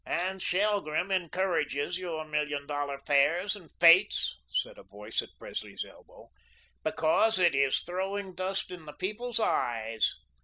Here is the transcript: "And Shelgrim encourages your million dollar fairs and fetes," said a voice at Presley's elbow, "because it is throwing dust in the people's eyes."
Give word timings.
"And 0.03 0.41
Shelgrim 0.41 1.11
encourages 1.15 1.99
your 1.99 2.25
million 2.25 2.65
dollar 2.65 2.97
fairs 2.97 3.55
and 3.55 3.69
fetes," 3.79 4.35
said 4.49 4.79
a 4.79 4.83
voice 4.83 5.21
at 5.21 5.29
Presley's 5.37 5.85
elbow, 5.85 6.29
"because 6.83 7.37
it 7.37 7.53
is 7.53 7.81
throwing 7.81 8.33
dust 8.33 8.71
in 8.71 8.85
the 8.85 8.93
people's 8.93 9.39
eyes." 9.39 10.15